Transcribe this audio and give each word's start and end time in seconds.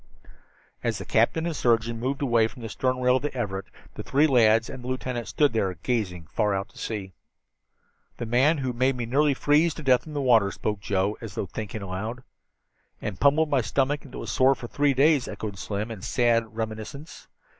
As 0.83 0.97
the 0.97 1.05
captain 1.05 1.45
and 1.45 1.55
surgeon 1.55 1.99
moved 1.99 2.23
away 2.23 2.47
from 2.47 2.63
the 2.63 2.69
stern 2.69 2.97
rail 2.99 3.17
of 3.17 3.21
the 3.21 3.31
Everett, 3.37 3.67
the 3.93 4.01
three 4.01 4.25
lads 4.25 4.67
and 4.67 4.83
the 4.83 4.87
lieutenant 4.87 5.27
still 5.27 5.45
stood 5.45 5.53
there, 5.53 5.75
gazing 5.83 6.25
far 6.25 6.55
out 6.55 6.69
to 6.69 6.77
sea. 6.79 7.13
"The 8.17 8.25
man 8.25 8.57
who 8.57 8.73
made 8.73 8.95
me 8.97 9.05
nearly 9.05 9.35
freeze 9.35 9.75
to 9.75 9.83
death 9.83 10.07
in 10.07 10.13
the 10.15 10.19
water," 10.21 10.49
spoke 10.49 10.79
Joe, 10.79 11.19
as 11.21 11.35
though 11.35 11.45
thinking 11.45 11.83
aloud. 11.83 12.23
"And 12.99 13.19
pummeled 13.19 13.51
my 13.51 13.61
stomach 13.61 14.03
until 14.03 14.21
it 14.21 14.21
was 14.21 14.31
sore 14.31 14.55
for 14.55 14.65
three 14.65 14.95
days," 14.95 15.27
echoed 15.27 15.59
Slim, 15.59 15.91
in 15.91 16.01
sad 16.01 16.55
reminiscence. 16.55 17.27